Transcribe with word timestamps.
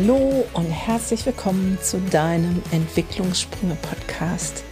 Hallo 0.00 0.44
und 0.52 0.70
herzlich 0.70 1.26
willkommen 1.26 1.76
zu 1.82 1.98
deinem 1.98 2.62
Entwicklungssprünge-Podcast. 2.70 4.62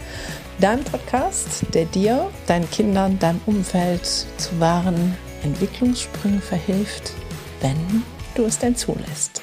Deinem 0.61 0.85
Podcast, 0.85 1.65
der 1.73 1.83
dir, 1.83 2.29
deinen 2.45 2.71
Kindern, 2.71 3.19
deinem 3.19 3.41
Umfeld 3.45 4.05
zu 4.05 4.57
wahren 4.61 5.17
Entwicklungssprüngen 5.43 6.41
verhilft, 6.41 7.11
wenn 7.59 8.03
du 8.35 8.45
es 8.45 8.57
denn 8.59 8.77
zulässt. 8.77 9.41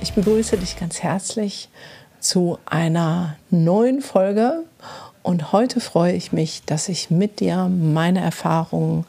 Ich 0.00 0.12
begrüße 0.12 0.58
dich 0.58 0.78
ganz 0.78 1.02
herzlich 1.02 1.70
zu 2.20 2.60
einer 2.64 3.34
neuen 3.50 4.02
Folge 4.02 4.62
und 5.24 5.50
heute 5.50 5.80
freue 5.80 6.12
ich 6.12 6.30
mich, 6.30 6.62
dass 6.66 6.88
ich 6.88 7.10
mit 7.10 7.40
dir 7.40 7.68
meine 7.68 8.20
Erfahrungen 8.20 9.04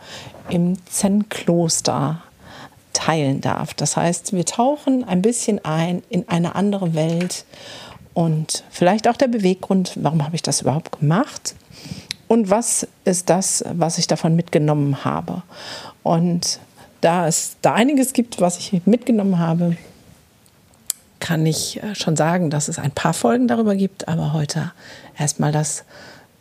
im 0.50 0.84
Zen-Kloster 0.88 2.24
teilen 2.94 3.42
darf. 3.42 3.74
Das 3.74 3.98
heißt, 3.98 4.34
wir 4.34 4.46
tauchen 4.46 5.04
ein 5.04 5.22
bisschen 5.22 5.64
ein 5.64 6.04
in 6.10 6.28
eine 6.28 6.56
andere 6.56 6.94
Welt 6.94 7.46
und 8.14 8.64
vielleicht 8.70 9.08
auch 9.08 9.18
der 9.18 9.28
Beweggrund, 9.28 9.94
warum 9.96 10.26
habe 10.26 10.36
ich 10.36 10.42
das 10.42 10.62
überhaupt 10.62 11.00
gemacht 11.00 11.56
und 12.28 12.50
was 12.50 12.88
ist 13.06 13.30
das, 13.30 13.64
was 13.72 13.98
ich 13.98 14.08
davon 14.08 14.36
mitgenommen 14.36 15.06
habe. 15.06 15.44
Und 16.04 16.60
da 17.02 17.28
es 17.28 17.58
da 17.62 17.74
einiges 17.74 18.14
gibt, 18.14 18.42
was 18.42 18.58
ich 18.58 18.82
mitgenommen 18.86 19.40
habe, 19.40 19.78
kann 21.20 21.46
ich 21.46 21.82
äh, 21.82 21.96
schon 21.96 22.16
sagen, 22.16 22.50
dass 22.50 22.68
es 22.68 22.80
ein 22.80 22.92
paar 22.92 23.14
Folgen 23.14 23.48
darüber 23.48 23.76
gibt, 23.76 24.08
aber 24.08 24.34
heute 24.34 24.72
erstmal 25.18 25.52
das 25.52 25.84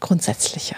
Grundsätzliche. 0.01 0.77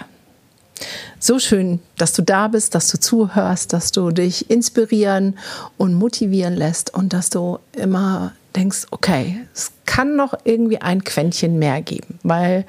So 1.19 1.39
schön, 1.39 1.79
dass 1.97 2.13
du 2.13 2.21
da 2.21 2.47
bist, 2.47 2.75
dass 2.75 2.87
du 2.87 2.99
zuhörst, 2.99 3.73
dass 3.73 3.91
du 3.91 4.11
dich 4.11 4.49
inspirieren 4.49 5.37
und 5.77 5.93
motivieren 5.93 6.55
lässt 6.55 6.93
und 6.93 7.13
dass 7.13 7.29
du 7.29 7.59
immer 7.73 8.33
denkst, 8.55 8.87
okay, 8.91 9.45
es 9.53 9.71
kann 9.85 10.15
noch 10.15 10.33
irgendwie 10.43 10.79
ein 10.79 11.03
Quäntchen 11.03 11.59
mehr 11.59 11.81
geben, 11.81 12.19
weil 12.23 12.65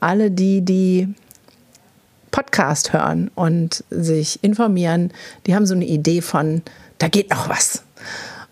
alle 0.00 0.30
die, 0.30 0.62
die 0.62 1.14
Podcast 2.30 2.92
hören 2.92 3.30
und 3.34 3.82
sich 3.90 4.42
informieren, 4.42 5.12
die 5.46 5.54
haben 5.54 5.66
so 5.66 5.74
eine 5.74 5.86
Idee 5.86 6.20
von, 6.20 6.62
da 6.98 7.08
geht 7.08 7.30
noch 7.30 7.48
was. 7.48 7.82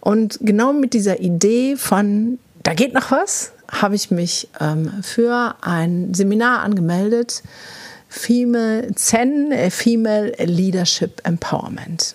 Und 0.01 0.39
genau 0.41 0.73
mit 0.73 0.95
dieser 0.95 1.21
Idee 1.21 1.77
von, 1.77 2.39
da 2.63 2.75
geht 2.75 2.95
noch 2.95 3.11
was, 3.11 3.53
habe 3.69 3.95
ich 3.95 4.11
mich 4.11 4.49
ähm, 4.61 4.93
für 5.03 5.57
ein 5.61 6.15
Seminar 6.15 6.61
angemeldet 6.61 7.43
Female 8.15 8.95
Zen 8.95 9.51
äh, 9.51 9.71
Female 9.71 10.33
Leadership 10.39 11.21
Empowerment. 11.25 12.15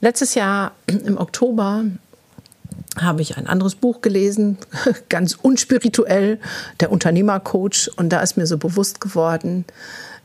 Letztes 0.00 0.36
Jahr 0.36 0.72
im 0.86 1.18
Oktober 1.18 1.84
habe 2.96 3.20
ich 3.20 3.36
ein 3.36 3.48
anderes 3.48 3.74
Buch 3.74 4.00
gelesen, 4.00 4.58
ganz 5.08 5.34
unspirituell, 5.34 6.38
der 6.78 6.92
Unternehmercoach. 6.92 7.90
Und 7.96 8.10
da 8.10 8.20
ist 8.20 8.36
mir 8.36 8.46
so 8.46 8.58
bewusst 8.58 9.00
geworden, 9.00 9.64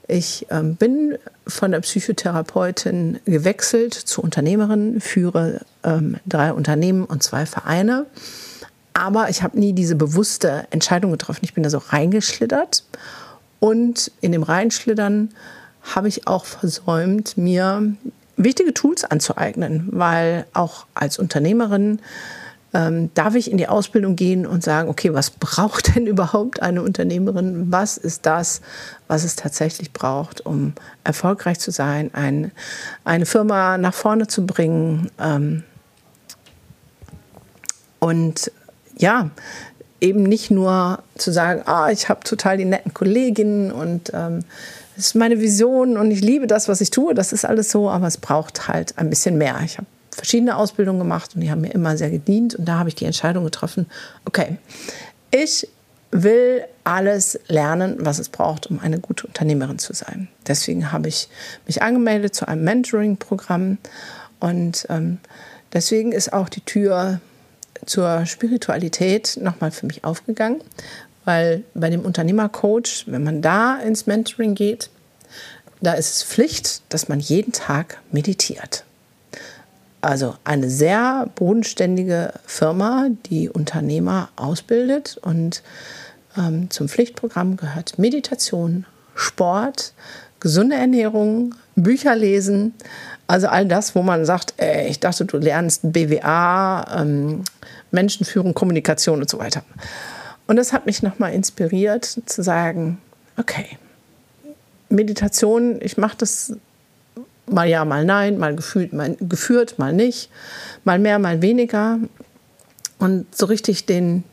ich 0.08 0.46
ähm, 0.52 0.76
bin 0.76 1.18
von 1.48 1.72
der 1.72 1.80
Psychotherapeutin 1.82 3.20
gewechselt 3.26 3.94
zur 3.94 4.24
Unternehmerin, 4.24 5.02
führe 5.02 5.62
ähm, 5.84 6.18
drei 6.28 6.54
Unternehmen 6.54 7.04
und 7.06 7.24
zwei 7.24 7.46
Vereine. 7.46 8.06
Aber 8.94 9.30
ich 9.30 9.44
habe 9.44 9.60
nie 9.60 9.74
diese 9.74 9.96
bewusste 9.96 10.68
Entscheidung 10.70 11.12
getroffen. 11.12 11.42
Ich 11.44 11.54
bin 11.54 11.64
da 11.64 11.70
so 11.70 11.80
reingeschlittert 11.80 12.84
und 13.60 14.12
in 14.22 14.32
dem 14.32 14.44
Reinschlittern 14.44 15.30
habe 15.96 16.08
ich 16.08 16.28
auch 16.28 16.46
versäumt, 16.46 17.38
mir 17.38 17.94
wichtige 18.38 18.74
Tools 18.74 19.04
anzueignen, 19.04 19.90
weil 19.92 20.46
auch 20.54 20.86
als 20.94 21.20
Unternehmerin 21.20 22.00
ähm, 22.74 23.10
darf 23.16 23.36
ich 23.36 23.52
in 23.52 23.58
die 23.58 23.68
Ausbildung 23.68 24.16
gehen 24.16 24.46
und 24.46 24.64
sagen, 24.64 24.90
okay, 24.90 25.14
was 25.14 25.32
braucht 25.32 25.96
denn 25.96 26.08
überhaupt 26.08 26.62
eine 26.62 26.84
Unternehmerin? 26.84 27.72
Was 27.72 27.98
ist 27.98 28.26
das, 28.26 28.62
was 29.08 29.24
es 29.24 29.36
tatsächlich 29.36 29.92
braucht, 29.92 30.46
um 30.46 30.74
erfolgreich 31.04 31.60
zu 31.60 31.72
sein, 31.72 32.14
ein, 32.14 32.52
eine 33.04 33.26
Firma 33.26 33.78
nach 33.78 33.94
vorne 33.94 34.28
zu 34.28 34.46
bringen? 34.46 35.10
Ähm, 35.20 35.64
und 38.00 38.52
ja, 38.98 39.30
eben 40.02 40.24
nicht 40.24 40.52
nur 40.52 41.04
zu 41.16 41.32
sagen, 41.32 41.64
ah, 41.66 41.90
ich 41.90 42.10
habe 42.10 42.22
total 42.24 42.58
die 42.58 42.66
netten 42.66 42.94
Kolleginnen 42.94 43.72
und 43.72 44.12
ähm, 44.14 44.44
das 44.96 45.08
ist 45.08 45.16
meine 45.16 45.40
Vision 45.40 45.98
und 45.98 46.12
ich 46.12 46.22
liebe 46.22 46.48
das, 46.48 46.68
was 46.68 46.82
ich 46.82 46.90
tue. 46.90 47.14
Das 47.14 47.32
ist 47.32 47.46
alles 47.46 47.72
so, 47.72 47.90
aber 47.90 48.08
es 48.08 48.18
braucht 48.18 48.68
halt 48.68 48.98
ein 48.98 49.10
bisschen 49.10 49.38
mehr. 49.38 49.60
Ich 49.64 49.78
habe 49.78 49.88
verschiedene 50.12 50.58
Ausbildungen 50.58 51.00
gemacht 51.00 51.32
und 51.36 51.42
die 51.42 51.52
haben 51.52 51.62
mir 51.62 51.74
immer 51.74 51.98
sehr 51.98 52.10
gedient 52.10 52.56
und 52.56 52.66
da 52.66 52.80
habe 52.80 52.90
ich 52.90 52.96
die 52.96 53.06
Entscheidung 53.06 53.46
getroffen, 53.46 53.86
okay, 54.26 54.58
ich 55.32 55.68
will 56.12 56.64
alles 56.84 57.40
lernen, 57.48 57.98
was 58.00 58.20
es 58.20 58.30
braucht, 58.30 58.68
um 58.68 58.80
eine 58.80 59.00
gute 59.00 59.28
Unternehmerin 59.28 59.80
zu 59.80 59.94
sein. 59.94 60.28
Deswegen 60.48 60.92
habe 60.92 61.08
ich 61.08 61.30
mich 61.68 61.82
angemeldet 61.82 62.36
zu 62.36 62.48
einem 62.48 62.64
Mentoring-Programm 62.64 63.78
und 64.40 64.88
ähm, 64.90 65.20
deswegen 65.72 66.12
ist 66.12 66.34
auch 66.34 66.50
die 66.50 66.62
Tür 66.62 67.22
zur 67.86 68.26
Spiritualität 68.26 69.38
nochmal 69.42 69.72
für 69.72 69.86
mich 69.86 70.04
aufgegangen, 70.04 70.62
weil 71.26 71.64
bei 71.74 71.90
dem 71.90 72.02
Unternehmercoach, 72.02 73.06
wenn 73.08 73.24
man 73.24 73.42
da 73.42 73.78
ins 73.78 74.08
Mentoring 74.08 74.56
geht, 74.56 74.90
da 75.82 75.94
ist 75.94 76.16
es 76.16 76.24
Pflicht, 76.24 76.82
dass 76.90 77.08
man 77.08 77.20
jeden 77.20 77.54
Tag 77.54 78.00
meditiert. 78.12 78.84
Also 80.02 80.36
eine 80.44 80.70
sehr 80.70 81.30
bodenständige 81.36 82.34
Firma, 82.46 83.10
die 83.26 83.50
Unternehmer 83.50 84.30
ausbildet 84.36 85.18
und 85.22 85.62
ähm, 86.38 86.70
zum 86.70 86.88
Pflichtprogramm 86.88 87.58
gehört 87.58 88.00
Meditation, 88.00 88.86
Sport, 89.14 89.94
gesunde 90.40 90.78
Ernährung, 90.78 91.56
Bücher 91.84 92.16
lesen, 92.16 92.74
also 93.28 93.48
all 93.48 93.66
das, 93.66 93.96
wo 93.96 94.02
man 94.02 94.26
sagt, 94.26 94.54
ey, 94.58 94.88
ich 94.88 95.00
dachte, 95.00 95.26
du 95.26 95.38
lernst 95.38 95.82
BWA, 95.84 97.02
ähm, 97.02 97.44
Menschenführung, 97.92 98.54
Kommunikation 98.54 99.20
und 99.20 99.30
so 99.30 99.40
weiter. 99.40 99.64
Und 100.48 100.56
das 100.56 100.74
hat 100.74 100.86
mich 100.86 101.04
nochmal 101.04 101.34
inspiriert 101.34 102.06
zu 102.26 102.42
sagen, 102.42 102.98
okay, 103.38 103.78
Meditation, 104.90 105.80
ich 105.82 105.98
mache 105.98 106.18
das 106.18 106.54
mal 107.46 107.68
ja, 107.68 107.86
mal 107.86 108.06
nein, 108.06 108.38
mal 108.38 108.56
gefühlt, 108.56 108.94
mal 108.94 109.16
geführt, 109.20 109.78
mal 109.78 109.94
nicht, 109.94 110.30
mal 110.84 111.00
mehr, 111.00 111.20
mal 111.20 111.42
weniger. 111.42 112.00
Und 112.98 113.36
so 113.36 113.46
richtig 113.46 113.86
den 113.86 114.24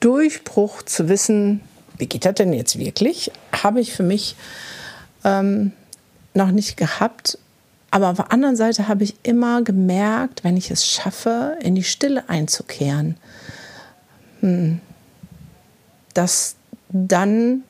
Durchbruch 0.00 0.82
zu 0.82 1.08
wissen, 1.08 1.60
wie 1.98 2.06
geht 2.06 2.24
das 2.24 2.34
denn 2.34 2.52
jetzt 2.52 2.78
wirklich, 2.78 3.30
habe 3.52 3.80
ich 3.80 3.92
für 3.92 4.02
mich 4.02 4.36
ähm, 5.24 5.72
noch 6.38 6.50
nicht 6.50 6.76
gehabt. 6.76 7.38
Aber 7.90 8.10
auf 8.10 8.16
der 8.16 8.32
anderen 8.32 8.56
Seite 8.56 8.88
habe 8.88 9.04
ich 9.04 9.14
immer 9.22 9.62
gemerkt, 9.62 10.44
wenn 10.44 10.56
ich 10.56 10.70
es 10.70 10.86
schaffe, 10.86 11.56
in 11.60 11.74
die 11.74 11.84
Stille 11.84 12.28
einzukehren, 12.28 13.16
hm, 14.40 14.80
dass 16.14 16.56
dann 16.90 17.62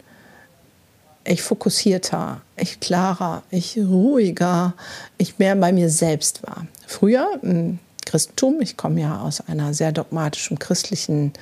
ich 1.25 1.43
fokussierter, 1.43 2.41
ich 2.56 2.81
klarer, 2.81 3.43
ich 3.51 3.77
ruhiger, 3.77 4.75
ich 5.19 5.39
mehr 5.39 5.55
bei 5.56 5.73
mir 5.73 5.91
selbst 5.91 6.43
war. 6.43 6.67
Früher 6.87 7.39
im 7.43 7.79
Christentum, 8.06 8.61
ich 8.61 8.77
komme 8.77 9.03
ja 9.03 9.21
aus 9.21 9.43
einer 9.47 9.75
sehr 9.75 9.93
dogmatischen 9.93 10.59
christlichen 10.59 11.35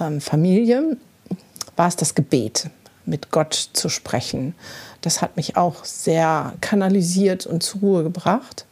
ähm, 0.00 0.20
Familie, 0.20 0.96
war 1.76 1.88
es 1.88 1.96
das 1.96 2.14
Gebet, 2.14 2.68
mit 3.06 3.30
Gott 3.30 3.54
zu 3.72 3.88
sprechen. 3.88 4.54
Das 5.00 5.22
hat 5.22 5.36
mich 5.36 5.56
auch 5.56 5.84
sehr 5.84 6.54
kanalisiert 6.60 7.46
und 7.46 7.62
zur 7.62 7.80
Ruhe 7.80 8.02
gebracht. 8.02 8.66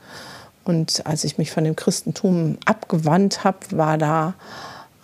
Und 0.65 1.07
als 1.07 1.25
ich 1.25 1.39
mich 1.39 1.51
von 1.51 1.65
dem 1.65 1.77
Christentum 1.77 2.59
abgewandt 2.65 3.45
habe, 3.45 3.59
war 3.73 3.99
da 3.99 4.35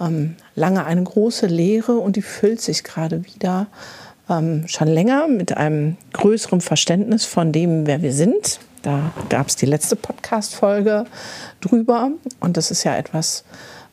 ähm, 0.00 0.36
lange 0.54 0.84
eine 0.84 1.02
große 1.02 1.46
Leere 1.46 1.92
und 1.98 2.16
die 2.16 2.22
füllt 2.22 2.60
sich 2.60 2.84
gerade 2.84 3.24
wieder 3.24 3.66
ähm, 4.28 4.66
schon 4.68 4.88
länger 4.88 5.26
mit 5.26 5.56
einem 5.56 5.96
größeren 6.12 6.60
Verständnis 6.60 7.24
von 7.24 7.52
dem, 7.52 7.86
wer 7.86 8.02
wir 8.02 8.12
sind. 8.12 8.60
Da 8.82 9.12
gab 9.28 9.48
es 9.48 9.56
die 9.56 9.66
letzte 9.66 9.96
Podcast-Folge 9.96 11.04
drüber. 11.60 12.12
Und 12.40 12.56
das 12.56 12.70
ist 12.70 12.84
ja 12.84 12.96
etwas, 12.96 13.44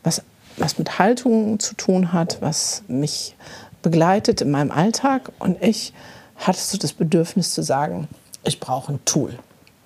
was, 0.03 0.21
was 0.57 0.77
mit 0.77 0.99
Haltung 0.99 1.59
zu 1.59 1.73
tun 1.75 2.13
hat, 2.13 2.37
was 2.41 2.83
mich 2.87 3.35
begleitet 3.85 4.41
in 4.41 4.49
meinem 4.49 4.71
Alltag. 4.71 5.31
Und 5.37 5.61
ich 5.61 5.93
hatte 6.37 6.59
so 6.59 6.77
das 6.79 6.91
Bedürfnis 6.91 7.53
zu 7.53 7.61
sagen, 7.61 8.07
ich 8.43 8.59
brauche 8.59 8.93
ein 8.93 8.99
Tool. 9.05 9.37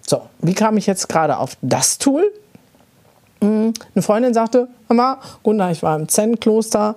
So, 0.07 0.21
wie 0.39 0.53
kam 0.53 0.77
ich 0.77 0.87
jetzt 0.87 1.09
gerade 1.09 1.37
auf 1.37 1.57
das 1.61 1.97
Tool? 1.97 2.31
Hm, 3.41 3.73
eine 3.93 4.01
Freundin 4.01 4.33
sagte, 4.33 4.69
Mama, 4.87 5.19
Gunda, 5.43 5.69
ich 5.69 5.83
war 5.83 5.97
im 5.97 6.07
Zen-Kloster, 6.07 6.95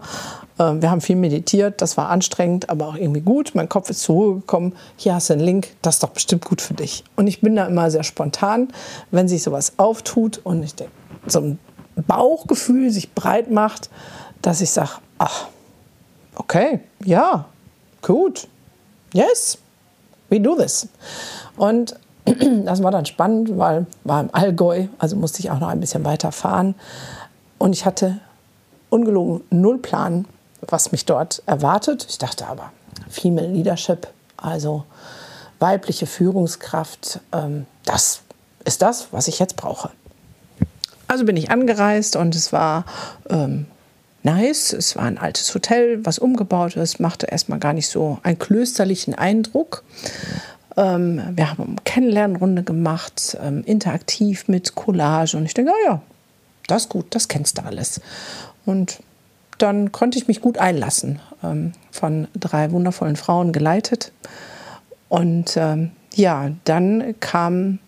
ähm, 0.61 0.81
wir 0.81 0.93
haben 0.93 1.01
viel 1.01 1.17
meditiert, 1.17 1.83
das 1.83 1.97
war 1.97 2.09
anstrengend, 2.09 2.71
aber 2.71 2.87
auch 2.87 2.97
irgendwie 2.97 3.21
gut. 3.21 3.51
Mein 3.55 3.69
Kopf 3.69 3.91
ist 3.91 4.03
zur 4.03 4.15
Ruhe 4.15 4.35
gekommen. 4.37 4.75
Hier 4.97 5.15
hast 5.17 5.29
du 5.29 5.35
einen 5.35 5.43
Link, 5.43 5.75
das 5.83 5.97
ist 5.97 6.05
doch 6.05 6.11
bestimmt 6.11 6.45
gut 6.45 6.61
für 6.61 6.75
dich. 6.75 7.03
Und 7.17 7.27
ich 7.27 7.41
bin 7.41 7.57
da 7.57 7.67
immer 7.67 7.91
sehr 7.91 8.05
spontan, 8.05 8.69
wenn 9.11 9.27
sich 9.27 9.43
sowas 9.43 9.73
auftut 9.77 10.41
und 10.45 10.63
ich 10.63 10.77
denke, 10.77 10.93
so 11.27 11.41
ein 11.41 11.59
Bauchgefühl 12.07 12.91
sich 12.91 13.13
breit 13.13 13.51
macht, 13.51 13.91
dass 14.41 14.61
ich 14.61 14.71
sage, 14.71 14.91
ach, 15.19 15.49
okay, 16.37 16.81
ja, 17.05 17.47
gut, 18.01 18.49
yes, 19.13 19.59
we 20.29 20.41
do 20.41 20.57
this. 20.57 20.89
Und 21.57 21.97
das 22.65 22.83
war 22.83 22.91
dann 22.91 23.07
spannend, 23.07 23.59
weil 23.59 23.87
war 24.05 24.21
im 24.21 24.31
Allgäu, 24.33 24.87
also 24.99 25.17
musste 25.17 25.41
ich 25.41 25.51
auch 25.51 25.59
noch 25.59 25.69
ein 25.69 25.81
bisschen 25.81 26.05
weiter 26.05 26.33
fahren. 26.33 26.75
Und 27.59 27.75
ich 27.75 27.85
hatte 27.85 28.21
ungelogen 28.91 29.43
null 29.51 29.79
Plan, 29.79 30.27
was 30.61 30.93
mich 30.93 31.05
dort 31.05 31.43
erwartet. 31.47 32.07
Ich 32.09 32.19
dachte 32.19 32.47
aber, 32.47 32.73
Female 33.09 33.49
Leadership, 33.49 34.09
also 34.37 34.85
weibliche 35.59 36.07
Führungskraft, 36.07 37.21
ähm, 37.33 37.67
das 37.85 38.23
ist 38.65 38.83
das, 38.83 39.09
was 39.13 39.29
ich 39.29 39.39
jetzt 39.39 39.57
brauche. 39.57 39.91
Also 41.09 41.25
bin 41.25 41.37
ich 41.37 41.51
angereist 41.51 42.17
und 42.17 42.35
es 42.35 42.53
war 42.53 42.85
ähm, 43.29 43.67
nice. 44.23 44.73
Es 44.73 44.97
war 44.97 45.05
ein 45.05 45.19
altes 45.19 45.55
Hotel, 45.55 46.05
was 46.05 46.19
umgebaut 46.19 46.77
ist, 46.77 47.01
machte 47.01 47.27
erstmal 47.27 47.59
gar 47.59 47.73
nicht 47.73 47.89
so 47.89 48.19
einen 48.23 48.39
klösterlichen 48.39 49.15
Eindruck. 49.15 49.85
Ähm, 50.77 51.23
wir 51.35 51.51
haben 51.51 51.63
eine 51.65 51.77
Kennenlernrunde 51.85 52.63
gemacht, 52.63 53.37
ähm, 53.43 53.63
interaktiv 53.65 54.49
mit 54.49 54.75
Collage 54.75 55.37
und 55.37 55.45
ich 55.45 55.55
denke, 55.55 55.73
oh 55.73 55.87
ja, 55.87 56.03
das 56.67 56.83
ist 56.85 56.89
gut, 56.89 57.07
das 57.11 57.29
kennst 57.29 57.59
du 57.59 57.65
alles. 57.65 58.01
Und 58.65 59.01
dann 59.59 59.93
konnte 59.93 60.19
ich 60.19 60.29
mich 60.29 60.41
gut 60.41 60.59
einlassen, 60.59 61.21
ähm, 61.43 61.73
von 61.91 62.29
drei 62.35 62.71
wundervollen 62.73 63.17
Frauen 63.17 63.53
geleitet. 63.53 64.13
Und 65.09 65.57
ähm, 65.57 65.93
ja, 66.15 66.51
dann 66.65 67.15
kam 67.21 67.79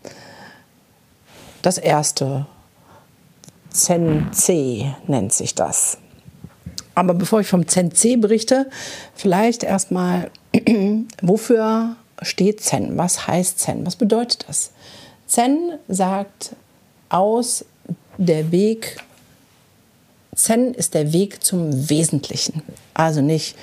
das 1.63 1.79
erste 1.79 2.47
Zen 3.71 4.29
C 4.33 4.95
nennt 5.09 5.33
sich 5.33 5.55
das. 5.55 5.99
Aber 6.95 7.15
bevor 7.15 7.41
ich 7.41 7.47
vom 7.47 7.67
Zen 7.67 7.93
C 7.93 8.17
berichte, 8.17 8.71
vielleicht 9.15 9.63
erstmal, 9.63 10.31
wofür 11.23 11.97
steht 12.23 12.61
Zen? 12.61 12.97
Was 12.97 13.27
heißt 13.27 13.59
Zen? 13.59 13.85
Was 13.85 13.97
bedeutet 13.97 14.45
das? 14.49 14.71
Zen 15.27 15.73
sagt 15.89 16.55
aus 17.09 17.65
der 18.19 18.53
Weg, 18.53 18.99
Zen 20.35 20.75
ist 20.75 20.95
der 20.95 21.13
Weg 21.13 21.43
zum 21.43 21.91
Wesentlichen. 21.91 22.63
Also 22.93 23.21
nicht 23.21 23.57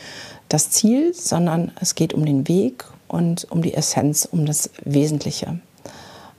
das 0.50 0.70
Ziel, 0.70 1.14
sondern 1.14 1.72
es 1.80 1.96
geht 1.96 2.14
um 2.14 2.26
den 2.26 2.48
Weg 2.48 2.86
und 3.08 3.50
um 3.52 3.62
die 3.62 3.74
Essenz, 3.74 4.28
um 4.30 4.46
das 4.46 4.70
Wesentliche. 4.84 5.60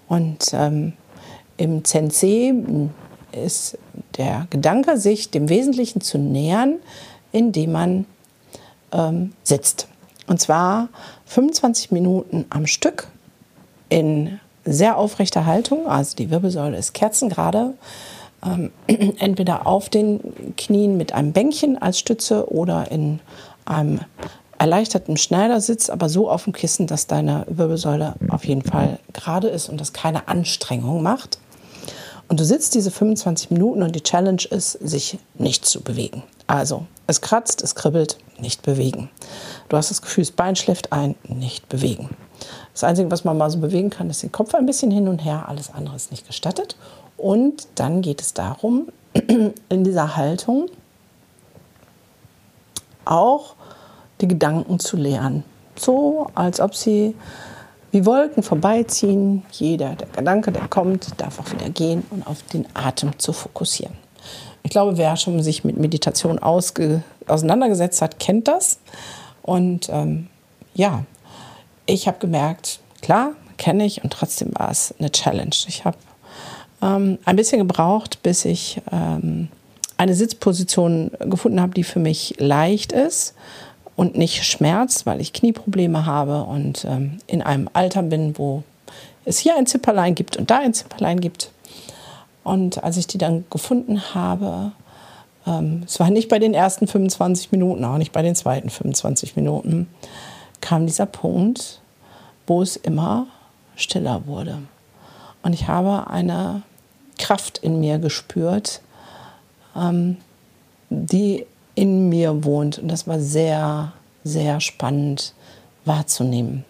Und 0.09 0.51
ähm, 0.53 0.93
im 1.57 1.85
Zen 1.85 2.11
C 2.11 2.55
ist 3.33 3.79
der 4.19 4.47
Gedanke, 4.51 4.99
sich 4.99 5.31
dem 5.31 5.49
Wesentlichen 5.49 6.01
zu 6.01 6.19
nähern, 6.19 6.77
indem 7.33 7.73
man 7.73 8.07
ähm, 8.93 9.33
sitzt. 9.43 9.89
Und 10.27 10.41
zwar 10.41 10.89
25 11.27 11.91
Minuten 11.91 12.45
am 12.51 12.67
Stück 12.67 13.09
in 13.89 14.39
sehr 14.65 14.97
aufrechter 14.97 15.47
Haltung, 15.47 15.87
also 15.87 16.17
die 16.17 16.31
Wirbelsäule 16.31 16.77
ist 16.77 16.95
kerzengerade, 16.95 17.75
ähm, 18.45 18.71
entweder 19.19 19.67
auf 19.67 19.89
den 19.89 20.21
Knien 20.57 20.97
mit 20.97 21.13
einem 21.13 21.33
Bänkchen 21.33 21.81
als 21.81 21.99
Stütze 21.99 22.51
oder 22.53 22.91
in 22.91 23.21
einem 23.65 24.01
erleichterten 24.59 25.17
Schneidersitz, 25.17 25.91
aber 25.91 26.09
so 26.09 26.31
auf 26.31 26.45
dem 26.45 26.53
Kissen, 26.53 26.87
dass 26.87 27.09
deine 27.09 27.45
Wirbelsäule 27.49 28.15
auf 28.29 28.45
jeden 28.45 28.63
Fall 28.63 29.01
gerade 29.13 29.49
ist 29.49 29.69
und 29.69 29.81
das 29.81 29.93
keine 29.93 30.29
Anstrengung 30.29 31.03
macht. 31.03 31.39
Und 32.33 32.41
du 32.41 32.47
sitzt 32.47 32.75
diese 32.75 32.91
25 32.91 33.51
Minuten 33.51 33.83
und 33.83 33.95
die 33.95 34.03
Challenge 34.03 34.41
ist, 34.49 34.73
sich 34.73 35.19
nicht 35.35 35.67
zu 35.67 35.83
bewegen. 35.83 36.23
Also, 36.47 36.87
es 37.07 37.21
kratzt, 37.21 37.63
es 37.63 37.75
kribbelt, 37.75 38.17
nicht 38.39 38.63
bewegen. 38.63 39.11
Du 39.69 39.77
hast 39.77 39.91
das 39.91 40.01
Gefühl, 40.01 40.25
das 40.25 40.31
Bein 40.31 40.57
schläft 40.57 40.95
ein, 40.95 41.15
nicht 41.25 41.69
bewegen. 41.69 42.09
Das 42.73 42.85
Einzige, 42.85 43.11
was 43.11 43.25
man 43.25 43.37
mal 43.37 43.51
so 43.51 43.59
bewegen 43.59 43.91
kann, 43.91 44.09
ist 44.09 44.23
den 44.23 44.33
Kopf 44.33 44.55
ein 44.55 44.65
bisschen 44.65 44.91
hin 44.91 45.09
und 45.09 45.19
her. 45.19 45.45
Alles 45.47 45.75
andere 45.75 45.95
ist 45.95 46.11
nicht 46.11 46.27
gestattet. 46.27 46.77
Und 47.19 47.69
dann 47.75 48.01
geht 48.01 48.23
es 48.23 48.33
darum, 48.33 48.89
in 49.69 49.85
dieser 49.85 50.17
Haltung 50.17 50.71
auch 53.05 53.57
die 54.23 54.29
Gedanken 54.29 54.79
zu 54.79 54.97
leeren. 54.97 55.45
So, 55.77 56.29
als 56.35 56.61
ob 56.61 56.75
sie 56.75 57.15
wie 57.93 58.05
Wolken 58.07 58.43
vorbeiziehen. 58.43 59.43
Jeder 59.53 59.95
der 59.95 60.09
Gedanke, 60.09 60.51
der 60.51 60.67
kommt, 60.67 61.09
darf 61.19 61.39
auch 61.39 61.51
wieder 61.53 61.69
gehen 61.71 62.03
und 62.11 62.27
auf 62.27 62.43
den 62.53 62.67
Atem 62.75 63.19
zu 63.19 63.33
fokussieren. 63.33 63.95
Ich 64.65 64.71
glaube, 64.71 64.97
wer 64.97 65.17
schon 65.17 65.43
sich 65.43 65.63
mit 65.63 65.77
Meditation 65.77 66.39
auseinandergesetzt 66.39 68.03
hat, 68.03 68.19
kennt 68.19 68.49
das. 68.49 68.79
Und 69.43 69.89
ähm, 69.91 70.29
ja, 70.75 71.05
ich 71.87 72.09
habe 72.09 72.19
gemerkt, 72.19 72.81
klar, 73.03 73.33
kenne 73.59 73.85
ich 73.85 74.03
und 74.03 74.13
trotzdem 74.13 74.51
war 74.55 74.71
es 74.71 74.95
eine 74.99 75.11
Challenge. 75.11 75.55
Ich 75.67 75.85
habe 75.85 75.99
ähm, 76.81 77.19
ein 77.25 77.37
bisschen 77.37 77.59
gebraucht, 77.59 78.23
bis 78.23 78.45
ich 78.45 78.81
ähm, 78.91 79.49
eine 79.99 80.15
Sitzposition 80.15 81.11
gefunden 81.21 81.61
habe, 81.61 81.75
die 81.75 81.85
für 81.85 82.01
mich 82.01 82.35
leicht 82.39 82.93
ist 82.93 83.35
und 83.97 84.17
nicht 84.17 84.45
schmerzt, 84.45 85.07
weil 85.07 85.21
ich 85.21 85.33
Knieprobleme 85.33 86.07
habe 86.07 86.45
und 86.45 86.85
ähm, 86.85 87.19
in 87.27 87.43
einem 87.43 87.69
Alter 87.73 88.03
bin, 88.03 88.39
wo 88.39 88.63
es 89.25 89.39
hier 89.39 89.57
ein 89.57 89.67
Zipperlein 89.67 90.15
gibt 90.15 90.37
und 90.37 90.51
da 90.51 90.59
ein 90.59 90.75
Zipperlein 90.75 91.21
gibt. 91.21 91.51
Und 92.45 92.83
als 92.83 92.97
ich 92.97 93.07
die 93.07 93.19
dann 93.19 93.45
gefunden 93.51 94.15
habe, 94.15 94.73
ähm, 95.47 95.83
es 95.87 96.01
war 96.01 96.11
nicht 96.11 96.29
bei 96.29 96.39
den 96.39 96.55
ersten 96.55 96.87
25 96.87 97.53
Minuten, 97.53 97.85
auch 97.85 97.99
nicht 97.99 98.13
bei 98.13 98.23
den 98.23 98.35
zweiten 98.35 98.71
25 98.71 99.37
Minuten, 99.37 99.89
kam 100.61 100.87
dieser 100.87 101.07
Punkt, 101.07 101.81
wo 102.47 102.63
es 102.63 102.77
immer 102.77 103.27
stiller 103.77 104.27
wurde. 104.27 104.59
Und 105.43 105.53
ich 105.53 105.69
habe 105.69 106.09
eine 106.09 106.63
Kraft 107.19 107.59
in 107.59 107.81
mir 107.81 107.99
gespürt, 107.99 108.81
ähm, 109.77 110.17
die 110.91 111.47
in 111.75 112.09
mir 112.09 112.45
wohnt. 112.45 112.79
Und 112.79 112.89
das 112.89 113.07
war 113.07 113.19
sehr, 113.19 113.93
sehr 114.25 114.61
spannend 114.61 115.35
wahrzunehmen. 115.85 116.65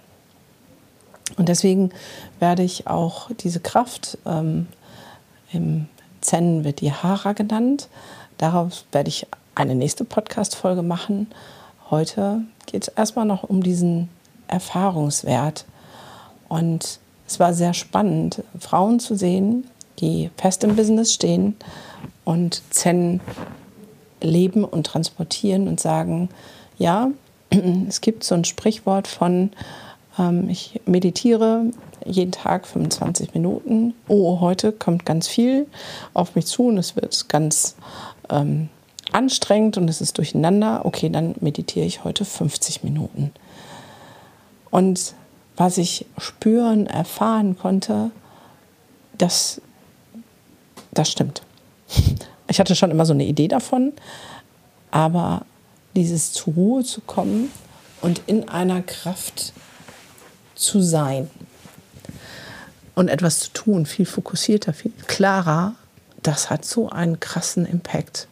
Und 1.37 1.49
deswegen 1.49 1.91
werde 2.41 2.63
ich 2.63 2.87
auch 2.87 3.31
diese 3.33 3.61
Kraft, 3.61 4.19
ähm, 4.27 4.67
im 5.53 5.87
Zen 6.21 6.65
wird 6.65 6.81
die 6.81 6.93
Hara 6.93 7.33
genannt, 7.33 7.89
darauf 8.39 8.85
werde 8.93 9.09
ich 9.09 9.27
eine 9.55 9.75
nächste 9.75 10.05
Podcast-Folge 10.05 10.83
machen. 10.83 11.29
Heute 11.91 12.43
geht 12.67 12.83
es 12.83 12.89
erstmal 12.89 13.27
noch 13.27 13.43
um 13.43 13.63
diesen 13.63 14.09
Erfahrungswert. 14.49 15.65
Und 16.49 17.01
es 17.27 17.41
war 17.41 17.55
sehr 17.55 17.75
spannend, 17.75 18.43
Frauen 18.59 19.01
zu 19.01 19.15
sehen, 19.15 19.67
die 19.99 20.31
fest 20.37 20.65
im 20.65 20.77
Business 20.77 21.13
stehen 21.13 21.57
und 22.25 22.63
Zen 22.71 23.21
leben 24.23 24.65
und 24.65 24.87
transportieren 24.87 25.69
und 25.69 25.81
sagen, 25.81 26.29
ja, 26.79 27.11
es 27.89 28.01
gibt 28.01 28.25
so 28.25 28.35
ein 28.35 28.45
Sprichwort 28.45 29.09
von, 29.09 29.51
ähm, 30.19 30.49
ich 30.49 30.81
meditiere 30.87 31.67
jeden 32.05 32.33
Tag 32.33 32.67
25 32.67 33.35
Minuten. 33.35 33.95
Oh, 34.09 34.41
heute 34.41 34.73
kommt 34.73 35.07
ganz 35.07 35.29
viel 35.29 35.67
auf 36.15 36.35
mich 36.35 36.47
zu 36.47 36.65
und 36.65 36.79
es 36.79 36.97
wird 36.97 37.29
ganz 37.29 37.77
ähm, 38.31 38.69
anstrengend 39.13 39.77
und 39.77 39.89
es 39.89 40.01
ist 40.01 40.19
durcheinander. 40.19 40.85
Okay, 40.85 41.11
dann 41.11 41.35
meditiere 41.41 41.87
ich 41.87 42.05
heute 42.05 42.25
50 42.25 42.83
Minuten. 42.83 43.33
Und 44.71 45.15
was 45.57 45.79
ich 45.79 46.07
spüren, 46.19 46.87
erfahren 46.87 47.59
konnte, 47.59 48.11
das, 49.19 49.61
das 50.93 51.11
stimmt. 51.11 51.43
Ich 52.53 52.61
hatte 52.61 52.77
schon 52.77 52.91
immer 52.91 53.07
so 53.07 53.15
eine 53.15 53.25
Idee 53.25 53.49
davon, 53.49 53.95
aber 54.91 55.47
dieses 55.97 56.33
zur 56.33 56.53
Ruhe 56.53 56.85
zu 56.85 57.01
kommen 57.01 57.51
und 58.03 58.21
in 58.27 58.51
einer 58.51 58.83
Kraft 58.83 59.55
zu 60.55 60.83
sein 60.83 61.31
und 62.95 63.09
etwas 63.09 63.39
zu 63.39 63.53
tun, 63.55 63.87
viel 63.87 64.05
fokussierter, 64.05 64.75
viel 64.75 64.93
klarer, 65.07 65.77
das 66.23 66.51
hat 66.51 66.67
so 66.67 66.91
einen 66.91 67.21
krassen 67.21 67.65
Impact. 67.65 68.29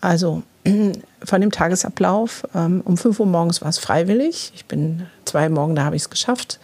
Also 0.00 0.42
von 1.22 1.40
dem 1.42 1.52
Tagesablauf, 1.52 2.44
ähm, 2.54 2.80
um 2.82 2.96
5 2.96 3.20
Uhr 3.20 3.26
morgens 3.26 3.60
war 3.60 3.68
es 3.68 3.76
freiwillig. 3.78 4.52
Ich 4.54 4.64
bin 4.64 5.06
zwei 5.26 5.50
Morgen, 5.50 5.76
da 5.76 5.84
habe 5.84 5.96
ich 5.96 6.02
es 6.02 6.08
geschafft 6.08 6.60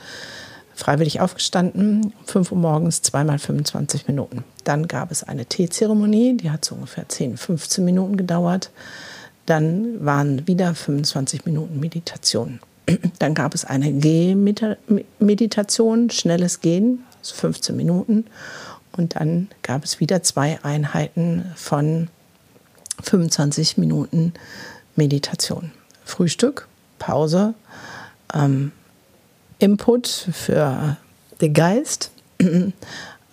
freiwillig 0.80 1.20
aufgestanden, 1.20 2.04
um 2.04 2.12
5 2.26 2.52
Uhr 2.52 2.58
morgens, 2.58 3.02
zweimal 3.02 3.38
25 3.38 4.08
Minuten. 4.08 4.44
Dann 4.64 4.88
gab 4.88 5.10
es 5.10 5.22
eine 5.22 5.44
Teezeremonie, 5.44 6.38
die 6.38 6.50
hat 6.50 6.64
so 6.64 6.74
ungefähr 6.74 7.06
10, 7.08 7.36
15 7.36 7.84
Minuten 7.84 8.16
gedauert. 8.16 8.70
Dann 9.46 10.04
waren 10.04 10.46
wieder 10.46 10.74
25 10.74 11.44
Minuten 11.44 11.80
Meditation. 11.80 12.60
Dann 13.18 13.34
gab 13.34 13.54
es 13.54 13.64
eine 13.64 13.92
Gehmeditation, 13.92 16.10
schnelles 16.10 16.60
Gehen, 16.60 17.04
also 17.18 17.34
15 17.34 17.74
Minuten. 17.76 18.26
Und 18.92 19.16
dann 19.16 19.48
gab 19.62 19.84
es 19.84 20.00
wieder 20.00 20.24
zwei 20.24 20.58
Einheiten 20.64 21.44
von 21.54 22.08
25 23.02 23.78
Minuten 23.78 24.34
Meditation. 24.96 25.70
Frühstück, 26.04 26.66
Pause, 26.98 27.54
ähm, 28.34 28.72
Input 29.60 30.08
für 30.08 30.96
den 31.40 31.54
Geist, 31.54 32.10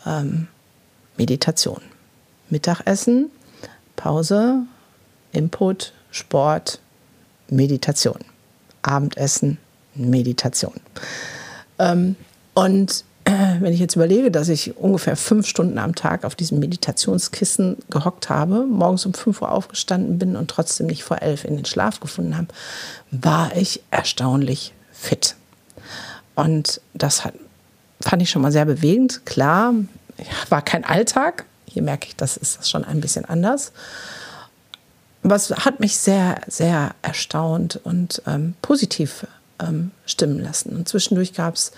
ähm, 0.05 0.47
Meditation. 1.17 1.81
Mittagessen, 2.49 3.31
Pause, 3.95 4.63
Input, 5.31 5.93
Sport, 6.11 6.79
Meditation. 7.49 8.19
Abendessen, 8.81 9.57
Meditation. 9.95 10.75
Ähm, 11.79 12.15
und 12.53 13.05
äh, 13.23 13.61
wenn 13.61 13.73
ich 13.73 13.79
jetzt 13.79 13.95
überlege, 13.95 14.29
dass 14.29 14.49
ich 14.49 14.77
ungefähr 14.77 15.15
fünf 15.15 15.47
Stunden 15.47 15.77
am 15.77 15.95
Tag 15.95 16.25
auf 16.25 16.35
diesem 16.35 16.59
Meditationskissen 16.59 17.77
gehockt 17.89 18.29
habe, 18.29 18.65
morgens 18.65 19.05
um 19.05 19.13
fünf 19.13 19.41
Uhr 19.41 19.51
aufgestanden 19.51 20.19
bin 20.19 20.35
und 20.35 20.49
trotzdem 20.49 20.87
nicht 20.87 21.03
vor 21.03 21.21
elf 21.21 21.45
in 21.45 21.55
den 21.55 21.65
Schlaf 21.65 21.99
gefunden 21.99 22.37
habe, 22.37 22.47
war 23.11 23.55
ich 23.55 23.81
erstaunlich 23.91 24.73
fit. 24.91 25.35
Und 26.37 26.81
das 26.93 27.25
hat, 27.25 27.33
fand 27.99 28.21
ich 28.21 28.29
schon 28.29 28.43
mal 28.43 28.51
sehr 28.51 28.65
bewegend. 28.65 29.25
Klar, 29.25 29.73
war 30.49 30.61
kein 30.61 30.85
Alltag. 30.85 31.45
Hier 31.65 31.81
merke 31.81 32.07
ich, 32.07 32.15
das 32.15 32.37
ist 32.37 32.69
schon 32.69 32.85
ein 32.85 33.01
bisschen 33.01 33.25
anders. 33.25 33.71
Aber 35.23 35.35
es 35.35 35.49
hat 35.49 35.79
mich 35.79 35.97
sehr, 35.97 36.39
sehr 36.47 36.93
erstaunt 37.01 37.79
und 37.83 38.21
ähm, 38.27 38.53
positiv 38.61 39.25
ähm, 39.59 39.89
stimmen 40.05 40.39
lassen. 40.39 40.75
Und 40.75 40.87
zwischendurch 40.87 41.33
gab 41.33 41.55
es 41.55 41.71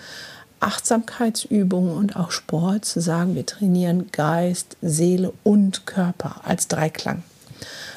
Achtsamkeitsübungen 0.60 1.96
und 1.96 2.16
auch 2.16 2.30
Sport, 2.30 2.84
zu 2.84 3.00
sagen, 3.00 3.34
wir 3.34 3.46
trainieren 3.46 4.12
Geist, 4.12 4.76
Seele 4.82 5.32
und 5.42 5.86
Körper 5.86 6.42
als 6.44 6.68
Dreiklang. 6.68 7.22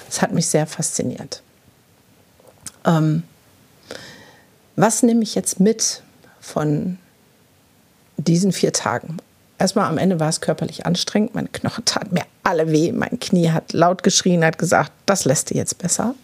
Das 0.06 0.22
hat 0.22 0.32
mich 0.32 0.48
sehr 0.48 0.66
fasziniert. 0.66 1.42
Ähm, 2.86 3.24
was 4.78 5.04
nehme 5.04 5.24
ich 5.24 5.36
jetzt 5.36 5.60
mit 5.60 6.02
von 6.44 6.98
diesen 8.18 8.52
vier 8.52 8.74
Tagen? 8.74 9.18
Erstmal 9.58 9.88
am 9.88 9.98
Ende 9.98 10.20
war 10.20 10.30
es 10.30 10.42
körperlich 10.42 10.86
anstrengend. 10.86 11.34
Meine 11.34 11.48
Knochen 11.48 11.86
taten 11.86 12.14
mir 12.14 12.24
alle 12.44 12.72
weh. 12.72 12.92
Mein 12.92 13.20
Knie 13.20 13.50
hat 13.50 13.72
laut 13.72 14.04
geschrien, 14.04 14.44
hat 14.44 14.58
gesagt, 14.58 14.92
das 15.06 15.26
lässt 15.26 15.50
dir 15.50 15.58
jetzt 15.58 15.78
besser. 15.78 16.16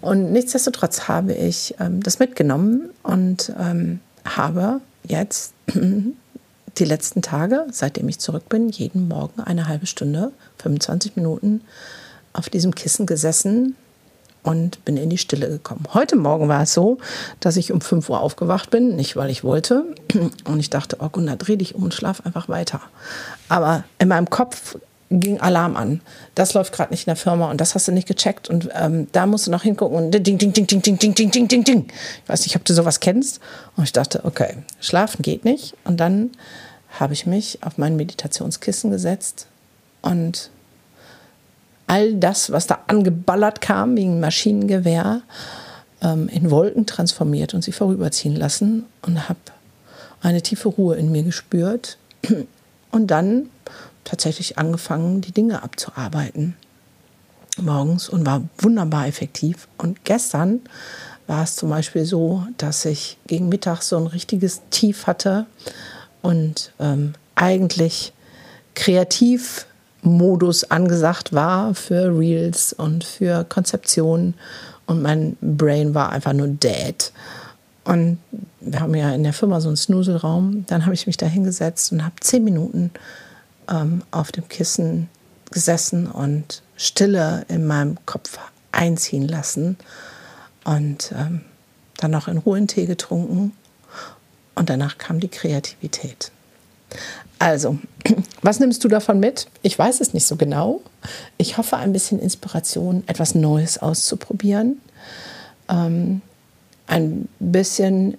Und 0.00 0.32
nichtsdestotrotz 0.32 1.08
habe 1.08 1.34
ich 1.34 1.74
ähm, 1.80 2.02
das 2.02 2.18
mitgenommen 2.18 2.90
und 3.02 3.52
ähm, 3.58 4.00
habe 4.24 4.80
jetzt 5.04 5.52
die 5.74 6.84
letzten 6.84 7.22
Tage, 7.22 7.66
seitdem 7.70 8.08
ich 8.08 8.18
zurück 8.18 8.48
bin, 8.48 8.68
jeden 8.68 9.08
Morgen 9.08 9.40
eine 9.40 9.68
halbe 9.68 9.86
Stunde, 9.86 10.32
25 10.58 11.16
Minuten 11.16 11.62
auf 12.32 12.48
diesem 12.48 12.74
Kissen 12.74 13.06
gesessen 13.06 13.76
und 14.48 14.82
bin 14.86 14.96
in 14.96 15.10
die 15.10 15.18
Stille 15.18 15.46
gekommen. 15.46 15.84
Heute 15.92 16.16
Morgen 16.16 16.48
war 16.48 16.62
es 16.62 16.72
so, 16.72 16.96
dass 17.38 17.58
ich 17.58 17.70
um 17.70 17.82
5 17.82 18.08
Uhr 18.08 18.20
aufgewacht 18.20 18.70
bin, 18.70 18.96
nicht 18.96 19.14
weil 19.14 19.28
ich 19.28 19.44
wollte. 19.44 19.84
Und 20.44 20.58
ich 20.58 20.70
dachte, 20.70 20.96
oh 21.00 21.10
Gunnar, 21.10 21.36
dreh 21.36 21.56
dich 21.56 21.74
um 21.74 21.82
und 21.82 21.92
schlaf 21.92 22.24
einfach 22.24 22.48
weiter. 22.48 22.80
Aber 23.50 23.84
in 23.98 24.08
meinem 24.08 24.30
Kopf 24.30 24.78
ging 25.10 25.38
Alarm 25.38 25.76
an. 25.76 26.00
Das 26.34 26.54
läuft 26.54 26.72
gerade 26.72 26.92
nicht 26.92 27.06
in 27.06 27.10
der 27.10 27.16
Firma 27.16 27.50
und 27.50 27.60
das 27.60 27.74
hast 27.74 27.88
du 27.88 27.92
nicht 27.92 28.08
gecheckt 28.08 28.48
und 28.48 28.70
ähm, 28.74 29.08
da 29.12 29.26
musst 29.26 29.46
du 29.46 29.50
noch 29.50 29.62
hingucken 29.62 29.96
und 29.96 30.10
ding, 30.12 30.22
ding, 30.22 30.38
ding, 30.38 30.52
ding, 30.52 30.66
ding, 30.66 30.82
ding, 30.98 31.14
ding, 31.14 31.30
ding, 31.30 31.48
ding, 31.48 31.64
ding. 31.64 31.86
Ich 32.24 32.28
weiß 32.28 32.46
nicht, 32.46 32.56
ob 32.56 32.64
du 32.64 32.72
sowas 32.72 33.00
kennst. 33.00 33.40
Und 33.76 33.84
ich 33.84 33.92
dachte, 33.92 34.24
okay, 34.24 34.56
schlafen 34.80 35.22
geht 35.22 35.44
nicht. 35.44 35.74
Und 35.84 35.98
dann 35.98 36.30
habe 36.98 37.12
ich 37.12 37.26
mich 37.26 37.58
auf 37.62 37.76
mein 37.76 37.96
Meditationskissen 37.96 38.90
gesetzt 38.90 39.46
und 40.00 40.50
all 41.88 42.14
das, 42.14 42.52
was 42.52 42.66
da 42.66 42.78
angeballert 42.86 43.60
kam, 43.60 43.96
wie 43.96 44.04
ein 44.04 44.20
Maschinengewehr, 44.20 45.22
ähm, 46.00 46.28
in 46.28 46.50
Wolken 46.50 46.86
transformiert 46.86 47.54
und 47.54 47.64
sie 47.64 47.72
vorüberziehen 47.72 48.36
lassen 48.36 48.86
und 49.02 49.28
habe 49.28 49.40
eine 50.22 50.42
tiefe 50.42 50.68
Ruhe 50.68 50.96
in 50.96 51.10
mir 51.10 51.24
gespürt. 51.24 51.98
Und 52.90 53.08
dann 53.08 53.50
tatsächlich 54.02 54.56
angefangen, 54.56 55.20
die 55.20 55.30
Dinge 55.30 55.62
abzuarbeiten 55.62 56.56
morgens 57.62 58.08
und 58.08 58.26
war 58.26 58.42
wunderbar 58.58 59.06
effektiv. 59.06 59.68
Und 59.76 60.04
gestern 60.04 60.60
war 61.26 61.44
es 61.44 61.56
zum 61.56 61.70
Beispiel 61.70 62.04
so, 62.04 62.44
dass 62.56 62.84
ich 62.84 63.18
gegen 63.26 63.48
Mittag 63.48 63.82
so 63.82 63.96
ein 63.96 64.06
richtiges 64.06 64.62
Tief 64.70 65.06
hatte 65.06 65.46
und 66.22 66.72
ähm, 66.78 67.14
eigentlich 67.34 68.12
Kreativmodus 70.02 70.64
angesagt 70.64 71.32
war 71.32 71.74
für 71.74 72.16
Reels 72.18 72.72
und 72.72 73.04
für 73.04 73.44
Konzeptionen 73.44 74.34
und 74.86 75.02
mein 75.02 75.36
Brain 75.40 75.94
war 75.94 76.10
einfach 76.10 76.32
nur 76.32 76.48
dead. 76.48 77.12
Und 77.84 78.18
wir 78.60 78.80
haben 78.80 78.94
ja 78.94 79.14
in 79.14 79.22
der 79.22 79.32
Firma 79.32 79.60
so 79.60 79.68
einen 79.68 79.76
Snuselraum. 79.76 80.64
Dann 80.66 80.84
habe 80.84 80.94
ich 80.94 81.06
mich 81.06 81.16
da 81.16 81.26
hingesetzt 81.26 81.92
und 81.92 82.04
habe 82.04 82.14
zehn 82.20 82.44
Minuten 82.44 82.90
ähm, 83.70 84.02
auf 84.10 84.30
dem 84.32 84.48
Kissen 84.48 85.08
gesessen 85.50 86.06
und 86.06 86.62
Stille 86.76 87.44
in 87.48 87.66
meinem 87.66 87.96
Kopf 88.04 88.38
einziehen 88.72 89.26
lassen 89.26 89.76
und 90.64 91.12
ähm, 91.16 91.40
dann 91.96 92.10
noch 92.10 92.28
in 92.28 92.38
Ruhe 92.38 92.58
einen 92.58 92.68
Tee 92.68 92.86
getrunken 92.86 93.52
und 94.54 94.68
danach 94.68 94.98
kam 94.98 95.20
die 95.20 95.28
Kreativität. 95.28 96.30
Also, 97.38 97.78
was 98.42 98.58
nimmst 98.60 98.82
du 98.84 98.88
davon 98.88 99.20
mit? 99.20 99.48
Ich 99.62 99.78
weiß 99.78 100.00
es 100.00 100.14
nicht 100.14 100.26
so 100.26 100.36
genau. 100.36 100.80
Ich 101.36 101.58
hoffe, 101.58 101.76
ein 101.76 101.92
bisschen 101.92 102.18
Inspiration, 102.18 103.04
etwas 103.06 103.34
Neues 103.34 103.78
auszuprobieren. 103.78 104.80
Ähm, 105.68 106.22
ein 106.86 107.28
bisschen 107.38 108.16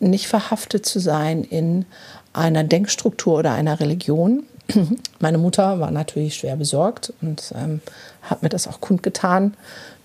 nicht 0.00 0.26
verhaftet 0.26 0.84
zu 0.84 0.98
sein 0.98 1.44
in 1.44 1.84
einer 2.32 2.64
Denkstruktur 2.64 3.38
oder 3.38 3.52
einer 3.52 3.78
Religion. 3.78 4.44
Meine 5.20 5.38
Mutter 5.38 5.78
war 5.78 5.90
natürlich 5.90 6.36
schwer 6.36 6.56
besorgt 6.56 7.12
und 7.20 7.52
ähm, 7.56 7.80
hat 8.22 8.42
mir 8.42 8.48
das 8.48 8.66
auch 8.66 8.80
kundgetan, 8.80 9.54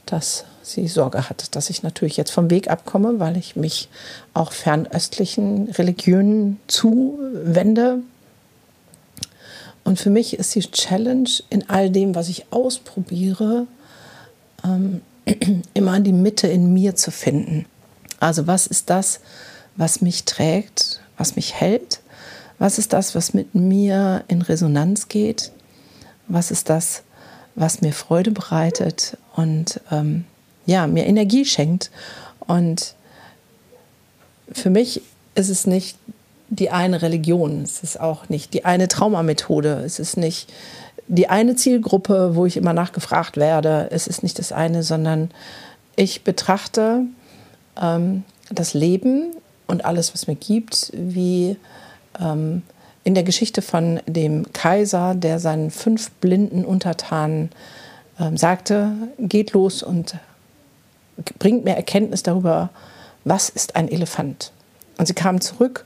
dass 0.05 0.45
sie 0.71 0.87
Sorge 0.87 1.29
hat, 1.29 1.55
dass 1.55 1.69
ich 1.69 1.83
natürlich 1.83 2.17
jetzt 2.17 2.31
vom 2.31 2.49
Weg 2.49 2.69
abkomme, 2.69 3.19
weil 3.19 3.37
ich 3.37 3.55
mich 3.55 3.89
auch 4.33 4.51
fernöstlichen 4.51 5.69
Religionen 5.69 6.59
zuwende. 6.67 7.99
Und 9.83 9.99
für 9.99 10.09
mich 10.09 10.37
ist 10.37 10.53
die 10.55 10.61
Challenge 10.61 11.29
in 11.49 11.69
all 11.69 11.89
dem, 11.89 12.13
was 12.13 12.29
ich 12.29 12.47
ausprobiere, 12.51 13.67
ähm, 14.63 15.01
immer 15.73 15.99
die 15.99 16.13
Mitte 16.13 16.47
in 16.47 16.73
mir 16.73 16.95
zu 16.95 17.11
finden. 17.11 17.65
Also 18.19 18.47
was 18.47 18.67
ist 18.67 18.89
das, 18.89 19.19
was 19.75 20.01
mich 20.01 20.25
trägt, 20.25 21.01
was 21.17 21.35
mich 21.35 21.53
hält? 21.53 22.01
Was 22.59 22.79
ist 22.79 22.93
das, 22.93 23.13
was 23.13 23.33
mit 23.33 23.53
mir 23.53 24.23
in 24.27 24.41
Resonanz 24.41 25.07
geht? 25.07 25.51
Was 26.27 26.51
ist 26.51 26.69
das, 26.69 27.03
was 27.55 27.81
mir 27.81 27.93
Freude 27.93 28.31
bereitet 28.31 29.17
und 29.35 29.79
ähm, 29.91 30.25
ja, 30.67 30.85
mir 30.85 31.07
Energie 31.07 31.45
schenkt? 31.45 31.89
Und 32.41 32.93
für 34.51 34.69
mich 34.69 35.01
ist 35.33 35.49
es 35.49 35.65
nicht 35.65 35.97
die 36.49 36.69
eine 36.69 37.01
Religion, 37.01 37.63
es 37.63 37.83
ist 37.83 37.99
auch 37.99 38.29
nicht 38.29 38.53
die 38.53 38.63
eine 38.63 38.87
Traumamethode, 38.87 39.81
es 39.85 39.99
ist 39.99 40.15
nicht 40.15 40.51
die 41.07 41.29
eine 41.29 41.55
Zielgruppe, 41.55 42.35
wo 42.35 42.45
ich 42.45 42.57
immer 42.57 42.73
nachgefragt 42.73 43.37
werde, 43.37 43.87
es 43.91 44.07
ist 44.07 44.23
nicht 44.23 44.39
das 44.39 44.51
eine, 44.51 44.83
sondern 44.83 45.31
ich 45.95 46.23
betrachte 46.23 47.01
ähm, 47.81 48.23
das 48.49 48.73
Leben 48.73 49.33
und 49.67 49.83
alles, 49.83 50.13
was 50.13 50.27
mir 50.27 50.35
gibt, 50.35 50.91
wie 50.93 51.57
ähm, 52.19 52.61
in 53.03 53.13
der 53.13 53.23
Geschichte 53.23 53.61
von 53.61 54.01
dem 54.05 54.51
Kaiser, 54.53 55.15
der 55.15 55.39
seinen 55.39 55.71
fünf 55.71 56.11
blinden 56.11 56.65
Untertanen 56.65 57.51
ähm, 58.19 58.35
sagte, 58.35 58.91
geht 59.17 59.53
los 59.53 59.83
und 59.83 60.15
bringt 61.39 61.65
mir 61.65 61.75
Erkenntnis 61.75 62.23
darüber, 62.23 62.69
was 63.23 63.49
ist 63.49 63.75
ein 63.75 63.89
Elefant. 63.89 64.51
Und 64.97 65.07
sie 65.07 65.13
kamen 65.13 65.41
zurück 65.41 65.85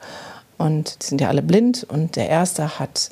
und 0.57 1.01
die 1.01 1.07
sind 1.07 1.21
ja 1.21 1.27
alle 1.27 1.41
blind 1.41 1.83
und 1.83 2.15
der 2.15 2.29
erste 2.29 2.79
hat 2.79 3.09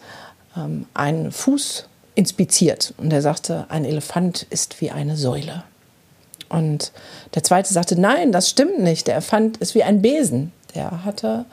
ähm, 0.56 0.86
einen 0.94 1.32
Fuß 1.32 1.88
inspiziert 2.16 2.94
und 2.98 3.12
er 3.12 3.22
sagte, 3.22 3.66
ein 3.70 3.86
Elefant 3.86 4.44
ist 4.50 4.82
wie 4.82 4.92
eine 4.92 5.18
Säule. 5.18 5.64
Und 6.50 6.92
der 7.36 7.44
zweite 7.44 7.72
sagte, 7.74 8.00
nein, 8.00 8.32
das 8.32 8.50
stimmt 8.50 8.80
nicht, 8.80 9.08
der 9.08 9.16
Elefant 9.16 9.58
ist 9.58 9.76
wie 9.76 9.84
ein 9.84 10.02
Besen. 10.02 10.52
Der 10.76 11.04
hatte 11.06 11.46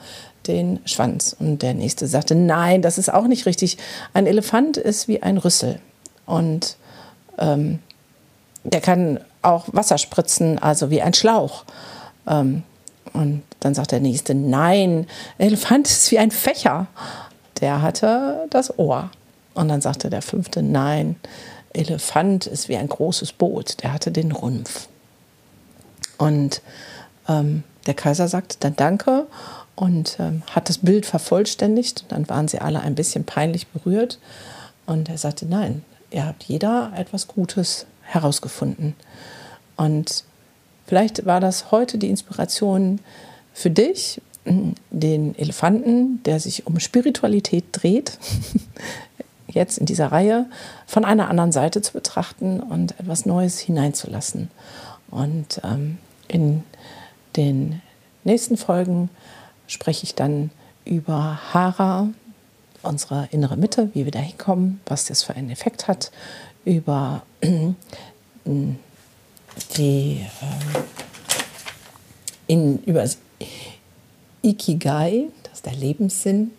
den 0.47 0.79
Schwanz. 0.85 1.35
Und 1.37 1.61
der 1.61 1.73
nächste 1.73 2.07
sagte, 2.07 2.35
nein, 2.35 2.81
das 2.81 2.97
ist 2.97 3.13
auch 3.13 3.27
nicht 3.27 3.45
richtig. 3.45 3.77
Ein 4.13 4.27
Elefant 4.27 4.77
ist 4.77 5.07
wie 5.07 5.21
ein 5.21 5.37
Rüssel. 5.37 5.79
Und 6.25 6.77
ähm, 7.37 7.79
der 8.63 8.81
kann 8.81 9.19
auch 9.41 9.65
Wasser 9.71 9.97
spritzen, 9.97 10.59
also 10.59 10.89
wie 10.89 11.01
ein 11.01 11.13
Schlauch. 11.13 11.63
Ähm, 12.27 12.63
und 13.13 13.43
dann 13.59 13.73
sagt 13.73 13.91
der 13.91 13.99
nächste, 13.99 14.35
nein, 14.35 15.07
ein 15.39 15.47
Elefant 15.47 15.87
ist 15.87 16.11
wie 16.11 16.19
ein 16.19 16.31
Fächer. 16.31 16.87
Der 17.61 17.81
hatte 17.81 18.45
das 18.49 18.77
Ohr. 18.77 19.09
Und 19.53 19.69
dann 19.69 19.81
sagte 19.81 20.09
der 20.09 20.21
fünfte, 20.21 20.61
nein, 20.61 21.15
Elefant 21.73 22.45
ist 22.45 22.69
wie 22.69 22.77
ein 22.77 22.89
großes 22.89 23.33
Boot, 23.33 23.81
der 23.83 23.93
hatte 23.93 24.11
den 24.11 24.31
Rumpf. 24.31 24.87
Und 26.17 26.61
ähm, 27.27 27.63
der 27.85 27.93
Kaiser 27.93 28.27
sagte 28.27 28.57
dann 28.59 28.75
Danke 28.75 29.27
und 29.75 30.17
ähm, 30.19 30.43
hat 30.51 30.69
das 30.69 30.79
Bild 30.79 31.05
vervollständigt. 31.05 32.05
Dann 32.09 32.27
waren 32.29 32.47
sie 32.47 32.59
alle 32.59 32.81
ein 32.81 32.95
bisschen 32.95 33.23
peinlich 33.23 33.67
berührt. 33.67 34.19
Und 34.85 35.09
er 35.09 35.17
sagte, 35.17 35.45
nein, 35.45 35.83
ihr 36.11 36.25
habt 36.25 36.43
jeder 36.43 36.91
etwas 36.95 37.27
Gutes 37.27 37.85
herausgefunden. 38.07 38.95
Und 39.75 40.23
vielleicht 40.87 41.25
war 41.25 41.39
das 41.39 41.71
heute 41.71 41.97
die 41.97 42.09
Inspiration 42.09 42.99
für 43.53 43.69
dich, 43.69 44.21
den 44.45 45.37
Elefanten, 45.37 46.23
der 46.23 46.39
sich 46.39 46.65
um 46.67 46.79
Spiritualität 46.79 47.65
dreht, 47.71 48.17
jetzt 49.47 49.77
in 49.77 49.85
dieser 49.85 50.11
Reihe 50.11 50.45
von 50.85 51.05
einer 51.05 51.29
anderen 51.29 51.51
Seite 51.51 51.81
zu 51.81 51.93
betrachten 51.93 52.59
und 52.59 52.99
etwas 52.99 53.25
Neues 53.25 53.59
hineinzulassen. 53.59 54.49
Und 55.09 55.61
ähm, 55.63 55.97
in 56.27 56.63
den 57.35 57.81
nächsten 58.23 58.57
Folgen 58.57 59.09
spreche 59.67 60.03
ich 60.03 60.15
dann 60.15 60.51
über 60.85 61.39
Hara, 61.53 62.09
unsere 62.87 63.27
innere 63.31 63.57
Mitte, 63.57 63.89
wie 63.93 64.05
wir 64.05 64.11
da 64.11 64.19
hinkommen, 64.19 64.81
was 64.85 65.05
das 65.05 65.23
für 65.23 65.35
einen 65.35 65.49
Effekt 65.49 65.87
hat, 65.87 66.11
über 66.65 67.23
die 69.77 70.25
äh, 70.41 70.81
in, 72.47 72.81
über 72.83 73.05
Ikigai, 74.41 75.27
das 75.43 75.53
ist 75.55 75.65
der 75.65 75.75
Lebenssinn, 75.75 76.51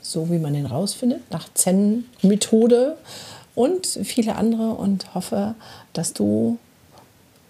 so 0.00 0.30
wie 0.30 0.38
man 0.38 0.52
den 0.52 0.66
rausfindet, 0.66 1.30
nach 1.30 1.52
Zen-Methode 1.54 2.98
und 3.54 3.86
viele 3.86 4.36
andere 4.36 4.70
und 4.70 5.14
hoffe, 5.14 5.54
dass 5.92 6.12
du 6.12 6.58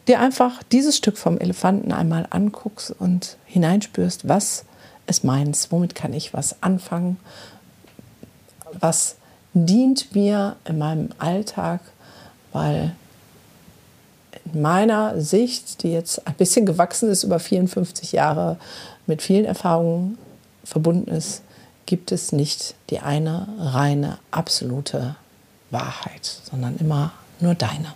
dir 0.08 0.20
einfach 0.20 0.62
dieses 0.64 0.96
Stück 0.96 1.18
vom 1.18 1.38
Elefanten 1.38 1.92
einmal 1.92 2.26
anguckst 2.30 2.94
und 2.98 3.36
hineinspürst, 3.46 4.28
was 4.28 4.64
ist 5.06 5.24
meins, 5.24 5.70
womit 5.70 5.94
kann 5.94 6.12
ich 6.12 6.32
was 6.32 6.62
anfangen, 6.62 7.16
was 8.80 9.16
dient 9.54 10.14
mir 10.14 10.56
in 10.64 10.78
meinem 10.78 11.10
Alltag, 11.18 11.80
weil 12.52 12.94
in 14.52 14.62
meiner 14.62 15.20
Sicht, 15.20 15.82
die 15.82 15.92
jetzt 15.92 16.26
ein 16.26 16.34
bisschen 16.34 16.66
gewachsen 16.66 17.10
ist 17.10 17.24
über 17.24 17.38
54 17.38 18.12
Jahre, 18.12 18.56
mit 19.06 19.22
vielen 19.22 19.44
Erfahrungen 19.44 20.18
verbunden 20.64 21.10
ist, 21.10 21.42
gibt 21.86 22.12
es 22.12 22.32
nicht 22.32 22.74
die 22.90 23.00
eine 23.00 23.48
reine, 23.58 24.18
absolute 24.30 25.16
Wahrheit, 25.70 26.40
sondern 26.48 26.76
immer 26.78 27.12
nur 27.40 27.54
deine. 27.54 27.94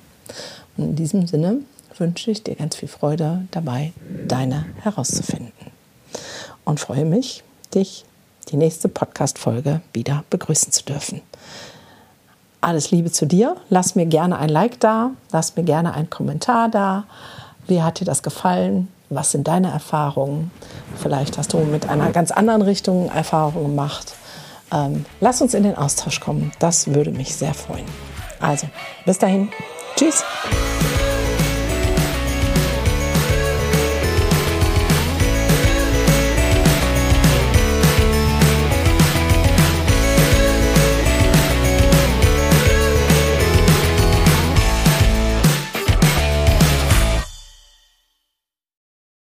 Und 0.76 0.85
in 0.85 0.97
diesem 0.97 1.26
Sinne 1.26 1.59
wünsche 1.99 2.31
ich 2.31 2.43
dir 2.43 2.57
ganz 2.57 2.76
viel 2.76 2.88
Freude 2.88 3.47
dabei, 3.53 3.93
deine 4.26 4.67
herauszufinden. 4.83 5.53
Und 6.64 6.81
freue 6.81 7.05
mich, 7.05 7.45
dich 7.75 8.05
die 8.45 8.57
nächste 8.57 8.89
Podcast-Folge 8.89 9.81
wieder 9.93 10.25
begrüßen 10.31 10.73
zu 10.73 10.85
dürfen. 10.85 11.23
Alles 12.61 12.91
Liebe 12.91 13.11
zu 13.13 13.27
dir. 13.27 13.57
Lass 13.69 13.95
mir 13.95 14.07
gerne 14.07 14.39
ein 14.39 14.49
Like 14.49 14.81
da, 14.81 15.11
lass 15.33 15.57
mir 15.57 15.65
gerne 15.65 15.95
einen 15.95 16.09
Kommentar 16.09 16.69
da. 16.69 17.05
Wie 17.67 17.83
hat 17.83 18.01
dir 18.01 18.05
das 18.05 18.23
gefallen? 18.23 18.89
Was 19.11 19.31
sind 19.33 19.47
deine 19.49 19.71
Erfahrungen? 19.71 20.51
Vielleicht 20.97 21.39
hast 21.39 21.53
du 21.53 21.59
mit 21.59 21.89
einer 21.89 22.11
ganz 22.11 22.31
anderen 22.31 22.63
Richtung 22.63 23.11
Erfahrungen 23.11 23.69
gemacht. 23.69 24.15
Ähm, 24.73 25.04
lass 25.21 25.43
uns 25.43 25.54
in 25.54 25.63
den 25.63 25.76
Austausch 25.76 26.21
kommen. 26.21 26.52
Das 26.59 26.89
würde 26.89 27.11
mich 27.11 27.37
sehr 27.37 27.54
freuen. 27.54 27.87
Also, 28.41 28.67
bis 29.04 29.19
dahin. 29.19 29.50
Tschüss. 29.97 30.25